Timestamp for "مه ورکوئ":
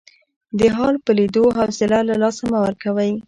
2.51-3.11